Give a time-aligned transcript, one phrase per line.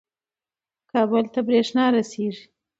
[0.91, 2.45] کابل ته برېښنا رسیږي.